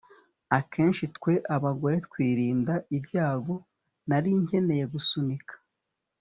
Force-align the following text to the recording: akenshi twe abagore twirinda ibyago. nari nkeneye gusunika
akenshi 0.57 1.03
twe 1.15 1.33
abagore 1.55 1.95
twirinda 2.07 2.73
ibyago. 2.97 3.55
nari 4.09 4.29
nkeneye 4.43 4.85
gusunika 4.93 5.55